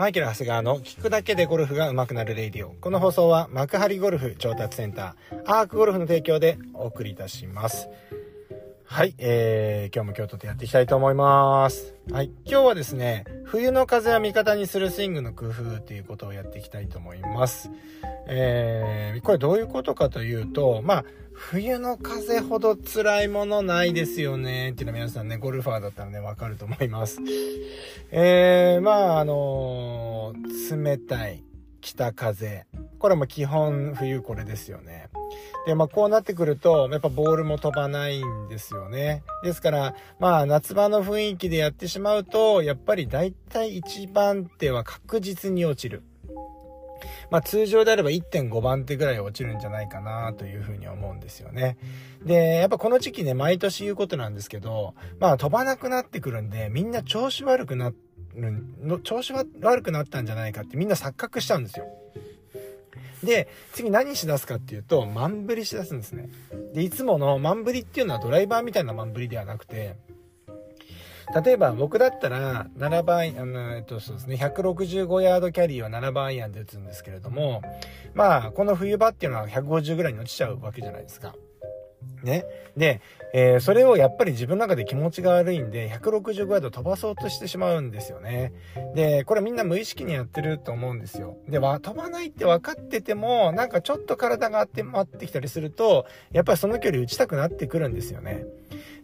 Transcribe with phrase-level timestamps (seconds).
[0.00, 2.70] マイケル・長谷川の聞くだけでゴルフが上手くなる radio。
[2.70, 7.86] この放送は幕張ゴルフ調達センター、アークゴルフの提供でお送りいたします。
[8.86, 11.94] はい、えー、今日も今日とてやっていきたいと思います。
[12.10, 17.68] はい、今日はですね、冬の風を味方にするスイングの工夫ということをやっていきたいと思います。
[18.28, 27.18] えー、これどういうことかというと、まあ、冬の風ほど辛いものないですよねっていうのは皆さんね、ゴルファーだったらね、わかると思います。
[28.12, 31.42] えー、まあ、あのー、冷たい
[31.80, 32.66] 北風。
[33.00, 35.08] これも基本冬これですよね。
[35.66, 39.22] で、まあこうなってくると、やっぱボールも飛ばないんですよね。
[39.42, 46.02] ですから、まあ夏場の雰囲気でやってしまうと、やっぱり大体1番手は確実に落ちる。
[47.30, 51.76] まあ通常であれば1.5番手ぐらい落ちるんじゃないかなというふうに思うんですよね。
[52.24, 57.96] で、やっぱこの時期ね、毎年言うことなんですけど、まあ飛ばなくなってくるんで、みんな調子悪くなる
[58.82, 61.86] の、調子悪くなったんじゃないかってみんな錯覚しちゃうんですよ。
[63.22, 66.30] で、次何しだすかっていうと、万振りしだすんですね。
[66.74, 69.96] で、いつもの万振りっていうのはドライバーみたいな万振りではなくて、
[71.44, 77.62] 例えば僕だったら7番、あの、えっとそうですね、165ヤードキャリーは7番アイアンで打つんですけれども、
[78.14, 81.34] まあ、この冬場っていうのは150ぐらいに落ちちゃうわけじゃないですか。
[82.22, 82.44] ね。
[82.76, 83.00] で、
[83.32, 88.52] えー、それをやっぱり自分の中で気持ちが悪いんで、165ヤード飛ばそうとしてしまうんですよね。
[88.94, 91.36] で、これみんな無意識にやってると思うんですよ。
[91.48, 98.44] で、は、飛ばないって分かってても、なんかちょっと体がって回ってきたりすると、やっぱりその距離打ちたくなってくるんですよね。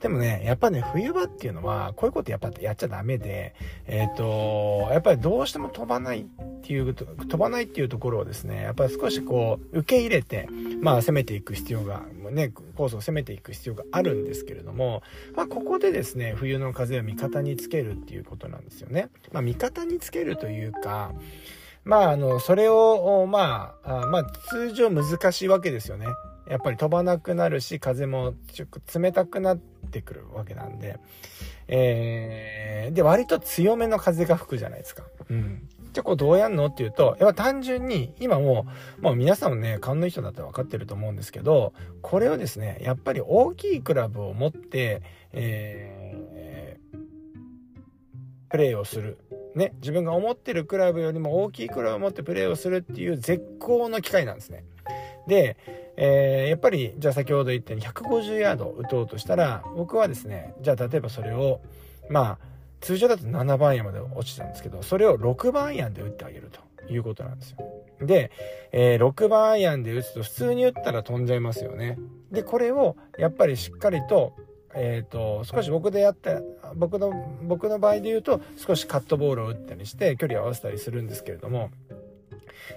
[0.00, 3.54] でもね、やっぱね、冬場っていうのは、こういうことやっぱやっちゃダメで、
[3.86, 6.24] えっ、ー、と、やっぱりどうしても飛ばないっ
[6.62, 10.48] ていう、飛ばないっていうところをですね、やっぱり少しこう、受け入れて、
[10.82, 12.52] まあ攻めていく必要が、ね、
[12.84, 15.02] コースを攻めていく必要があるんですけれども、
[15.34, 19.08] まあここでですね、冬の風を味方につけるっていうことなんですよね。
[19.32, 21.12] まあ味方につけるというか、
[21.84, 26.06] まあ、あの、それを、まあ、まあ、通常難しいわけですよね。
[26.48, 29.58] やっぱり飛ばなくなるし、風もちょっと冷たくなっ
[29.90, 30.98] てくるわけなんで、
[31.68, 35.04] えー、で、割と強めの風が吹くじゃないですか。
[35.28, 35.68] うん。
[35.94, 38.66] じゃあこうどうやんのっていうと、やっぱ単純に、今も
[38.98, 41.72] う、もう皆さんもね、勘のいい人だったら分かってると思うんですけど、
[42.02, 45.02] これをですね、やっぱり大きいクラブを持って、
[45.32, 46.98] えー、
[48.50, 49.18] プレーをする。
[49.54, 54.64] ね、自分が思ってるクラブよりも大きいクラブを持ってプレーをするっていう絶好の機会なんですね。
[55.28, 55.56] で、
[55.96, 61.60] えー、やっぱり、じゃあ先ほど言ったように150ヤード打とうとしたら、僕はですね、じゃあ例えばそれを、
[62.10, 62.53] まあ、
[62.84, 67.58] 通常だと7番アイアンまで落ちたんですけど、それを6番アイアンで打ってあげるということなんですよ。
[68.00, 68.30] で、
[68.72, 71.98] えー、6番アイアンで打つと普通に打ったら飛んじゃいますよね。
[72.30, 74.34] で、これをやっぱりしっかりと、
[74.74, 76.42] えっ、ー、と、少し僕でやった、
[76.76, 77.12] 僕の、
[77.42, 81.70] 僕の場合で言うと少しカットボールを打ったりして距離を合わせたりするんですけれども、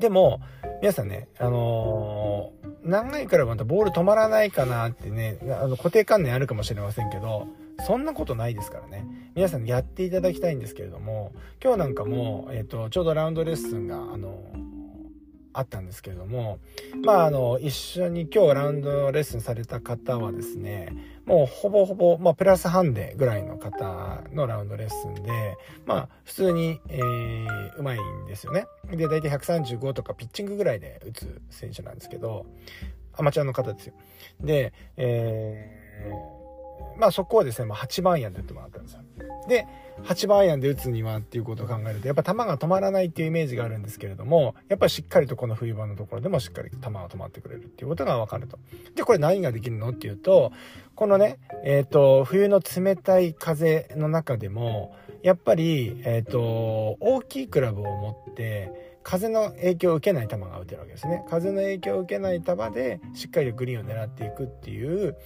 [0.00, 0.40] でも、
[0.80, 7.46] 皆さんね、あのー長いからまたボール止まらないかなってね、あの固定観念あるかもしれませんけど、
[7.86, 9.06] そんなことないですからね。
[9.34, 11.32] 皆さんやっていただきたいんですけれども、
[11.62, 14.52] 今日なんかも、えっ、ー、と、ちょうどラウンドレッスンが、あの、
[15.52, 16.58] あったんですけれども、
[17.04, 20.92] まあ、あの、一緒に今日ラウンドレッスンされた方はですね、
[21.26, 28.66] もうほぼほぼ、まあ、プラスハンデぐらいの方のラウンドレッスンで、まあ、普通に、えー、うまいんですよね。
[28.90, 32.46] で、大体135とかピッチングぐらいで打つ選手なんですけど、
[33.14, 33.94] アマチュアの方ですよ。
[34.40, 36.39] で、えー、
[37.00, 39.00] まあそこはですね、まあ、8番アイアンで打ってもらったんですよ。
[39.48, 39.66] で、
[40.04, 48.58] 8番アイアンで打つにはっていうことを考えると、やっぱ球が止まらないっていうイメージがあるんですけれども、やっぱりしっかりとこの冬場のところでもしっかり球が止まってくれるっていうことがわかると。
[48.94, 50.52] で、これ何ができるのっていうと、
[50.94, 61.24] このね、えっ、ー、と、冬の冷たい風の中でも、やっぱり、えっ、ー、と、大きいクラブを持って、風の影響を受けない球が打てるわけですね。
[61.30, 65.16] 風の影響を受けない球で、しっかりグリーンを狙っていくっていう、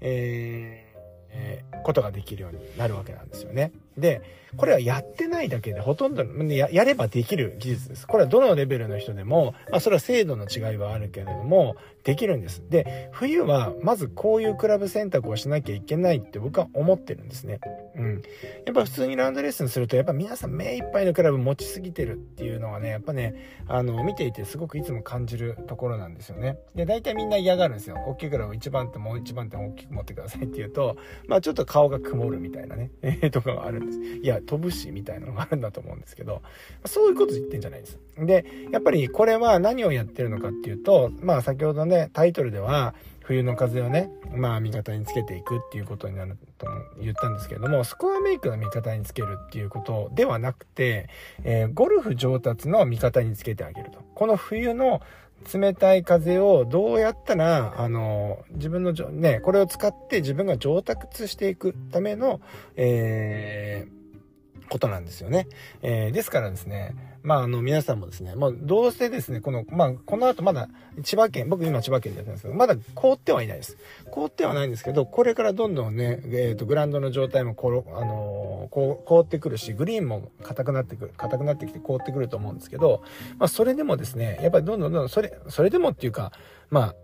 [0.00, 0.93] えー
[1.34, 3.72] えー、ことができるようになるわけなんですよね。
[3.96, 4.22] で、
[4.56, 6.22] これはやってないだけでほとんど
[6.54, 8.06] や、やればできる技術です。
[8.06, 12.62] これはどのレベルの人でも、まあそれは精度の違いはあるけれども、できるんです。
[12.68, 17.60] で、冬はまずこういうクラブ選択をしなきゃいけないって僕は思ってるんですね。
[17.96, 18.22] うん。
[18.66, 23.34] やっぱ普通にラウンドレッスンすると、やっぱ皆さん目いっぱいのクラブ持ちすぎてるっていうのはね、やっぱね、
[23.66, 26.58] あの、見ていてすごくいつも感じるところなんですよね。
[26.74, 27.96] で、大体みんな嫌がるんですよ。
[28.06, 30.96] 大きいクラブ1番手もう1番手も大きく持ってくださいって言うと、
[31.26, 33.98] まあちょっと顔が曇るみたいなね、え、 とかがあるんです。
[33.98, 36.42] いや、飛ぶし、みたいなのがあるんだと思うんですけど、
[36.84, 37.98] そういうこと言ってんじゃないです。
[38.18, 42.94] で、やっぱりこれは何をやってるのかっていうと、まあ先ほどね、タイトルでは、
[43.24, 46.66] 冬の風をね、まあ味方につけていくっていうことになると
[47.00, 51.08] 言ったんですけれども、スコアメイクの味方につけるっていうことではなくて、
[51.42, 54.00] えー、ゴルフ上達の味方につけてあげると。
[54.14, 55.00] この冬の
[55.52, 62.40] 冷たい風をどうやったら、あの、自分の、ね、これを使って自分が上達していくための、
[62.76, 65.46] えー、ことなんですよね。
[65.82, 66.94] えー、ですからですね、
[67.24, 70.68] まあ、あの、皆さんもですね、もうどうせですね、この、まあ、この後まだ
[71.02, 73.78] 千葉県、僕今千葉県でやってるんですけど、まだ凍ってはいないです。
[74.10, 83.02] 凍ってはないんですけど、これからどんどんね、えっ、ー、と、グラウンドの状態もころ、あのー、こう、凍ってくるし、グリーンも硬くなってくる、硬くなってきて凍ってくると思うんですけど、
[83.38, 86.30] まあ、それでもですね、やっぱりどんどんどんどん、それ、それでもっていうか、
[86.68, 86.94] まあ、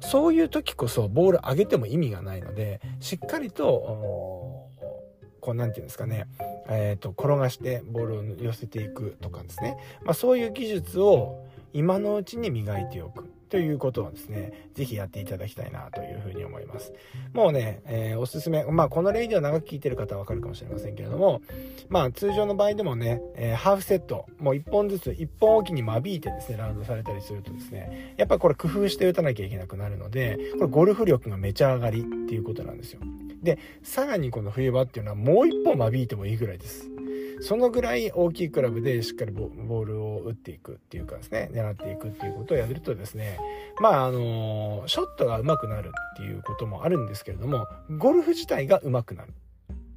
[0.00, 4.61] そういう時こそボール上げても意味がないので、しっかりと、
[5.42, 6.28] こう、なんていうんですかね、
[6.70, 9.76] え、ー、と、転がしてボールを寄せていくとかですね。
[10.04, 11.44] まあ、そういう技術を
[11.74, 13.28] 今のうちに磨いておく。
[13.52, 16.90] ということをですね、ぜひやっていただきたいなというふうに思います。
[17.34, 21.42] もうね、えー、おすすめ、まあこのレイディオ長く聞いてる方はわかるかもしれませんけれども、
[21.90, 33.00] まあ通常の場合でもね、えー、ハーフセット、もう1本ずつ、1本おきに間引いてですね、ラウンドされたりするとですね、やっぱこれ工夫して打たなきゃいけなくなるので、これゴルフ力がめちゃ上がりっていうことなんですよ。
[33.42, 36.88] で、さらにこの冬場っていうのはもう1本間引いてもいいぐらいです。
[37.40, 43.38] そのぐらい大きいクラブでしっかりボールを打っていくっていうかですね、狙っていくっていうことをやるとですね、
[43.80, 47.66] まあ、あの、ショットが上手くなるっていうこともあるんですけれども、
[47.98, 49.34] ゴルフ自体が上手くなる。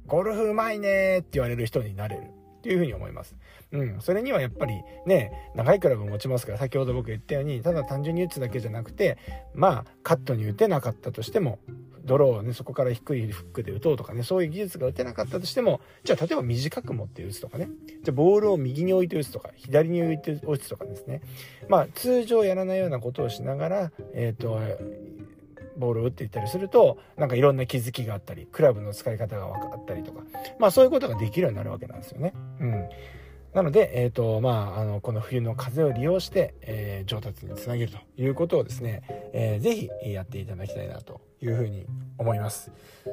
[0.06, 2.22] ゴルフ上手いねって言われる人になれる。
[2.56, 3.36] っていうふうに思います。
[3.70, 4.00] うん。
[4.00, 4.74] それにはやっぱり
[5.06, 9.18] ね、長いクラブを持ちますから、先ほど僕言ったように、ただ単純に打つだけじゃなくて、
[9.54, 11.60] まあ、カットに打てなかったとしても、
[12.06, 17.68] ドローをね、そこから低いフックで打とうとかね、そういう技術が打てなかったとしても、じゃあ例えば短く持って打つとかね、
[18.02, 21.20] じゃあボールを右に置いて打つとか、左に置いて打つとかですね。
[21.68, 24.60] まあ通常やらないようなことをしながら、えっ、ー、と、
[25.76, 30.22] ボールを打っていったりすると、なんかいろんな気づきがあったり、クラブの使い方が分かったりとか、
[30.58, 32.32] まあそういうことができるようになるわけなんですよね。
[32.60, 32.88] うん。
[33.56, 41.86] なので、えっ、ー、と、まあ、あの、この冬の風を利用して、えー、上達につなげるということをですね、えー、ぜひやっていただきたいなというふうに
[42.18, 42.70] 思います。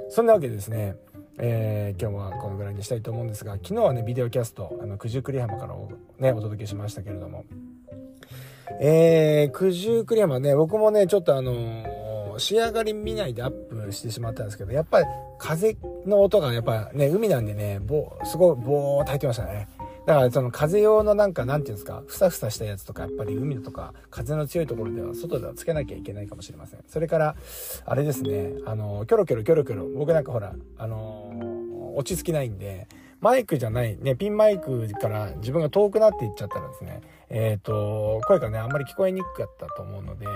[0.09, 0.97] そんなわけでですね、
[1.37, 5.75] えー、今日はこのぐらいにしたいと思うんですが、昨日はね、ビデオキャスト、あの、九十九里浜から
[6.19, 7.45] ね、お届けしましたけれども、
[8.81, 15.07] えー、九十九里浜ね、僕もね、ちょっとあの、仕上がり見ないでアップしてしまったんですけど、やっぱり
[15.37, 19.69] 風の音がやっぱね、海なんでね、ぼすごいボーっと入ってましたね。
[20.05, 26.83] だからその風用のなんかなんていうんですか、ふさふさしたやつとか、やっぱり海とか風の強いところでは外ではつけなきゃいけないかもしれません。
[26.87, 27.35] それから、
[27.85, 32.87] あれですね、あの、キョロキョロキョロキョロ、僕なんかほら、あの落ち着きないんで、
[33.21, 40.27] マイクじゃない、ね、ピンマイクから自分が遠くなっていっちゃったらですね、えっ、ー、と、声がね、あんまり聞こえにくかったと思うので、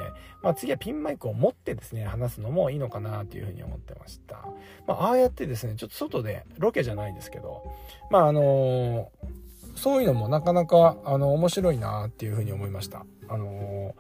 [0.42, 4.46] まあ次はピンマイクを持ってですね、話すのもいいのかなというふうに思ってました。
[4.88, 7.62] まあ、ああやってですね、ちょっと外で、ロケじゃないですけど、
[8.10, 9.46] まああのー
[9.77, 13.06] そういうのもなかなか、あの、面白いなっていうふうに思いました。
[13.29, 13.95] あの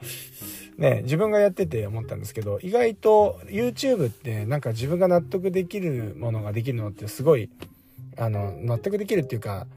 [0.77, 7.49] ー、ね、自分がやってて思ったんですけど、意外と YouTube ってなんか自分が納得できるものができるのってすごい、
[8.17, 9.67] あの、納得できるっていうか、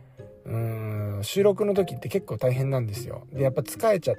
[0.47, 3.27] うん、収録の時って結構大変なんですよ。
[3.33, 4.15] で、やっぱ疲れちゃ、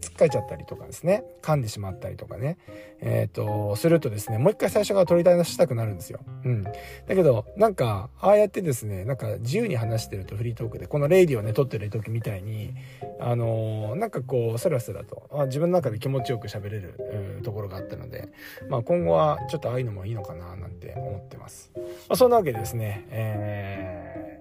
[0.00, 1.24] つっかえちゃったりとかですね。
[1.42, 2.58] 噛んでしまったりとかね。
[3.00, 6.20] えっ、ー、とするとですねもう一回最初から取り出したくなるんですよ。
[6.44, 6.62] うん。
[6.62, 6.72] だ
[7.08, 12.74] けどなんかああやってですねなんか自由に話してるとフリートークでこのレイディをね撮ってる時みたいに
[13.20, 18.32] あのー、なんかこうスラスラとあ自分の中で気持ちよく喋れるところがあったので
[18.68, 24.40] まあ今後はちょっとああいうのもいいのかななんて思ってます、まあ、そんなわけでですねえ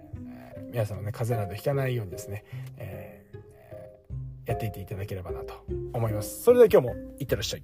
[0.57, 2.43] ー、皆さんもね風邪などひかないようにですね、
[2.77, 3.14] えー
[4.45, 5.53] やっていっていただければなと
[5.93, 6.43] 思います。
[6.43, 7.63] それでは今日もいってらっしゃい。